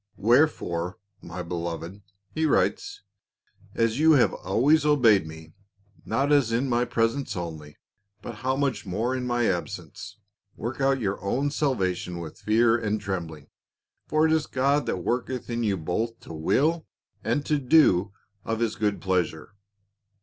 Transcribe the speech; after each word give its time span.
"Wherefore, 0.17 0.97
my 1.21 1.43
beloved," 1.43 2.01
he 2.33 2.47
writes, 2.47 3.03
"as 3.75 3.99
you 3.99 4.13
have 4.13 4.33
always 4.33 4.83
obeyed 4.83 5.27
me, 5.27 5.53
not 6.05 6.31
as 6.31 6.51
in 6.51 6.67
my 6.67 6.85
presence 6.85 7.37
only, 7.37 7.77
but 8.23 8.37
how 8.37 8.55
much 8.55 8.83
more 8.83 9.15
in 9.15 9.27
my 9.27 9.45
absence, 9.45 10.17
work 10.55 10.81
out 10.81 10.99
your 10.99 11.21
own 11.23 11.51
salvation 11.51 12.17
with 12.17 12.39
fear 12.39 12.75
and 12.75 12.99
trembling; 12.99 13.51
for 14.07 14.25
it 14.25 14.31
is 14.33 14.47
God 14.47 14.87
that 14.87 14.97
worketh 15.03 15.51
in 15.51 15.61
you 15.63 15.77
both 15.77 16.19
to 16.21 16.33
will 16.33 16.87
and 17.23 17.45
to 17.45 17.59
do 17.59 18.11
of 18.43 18.59
his 18.59 18.73
good 18.77 19.01
pleasure. 19.01 19.53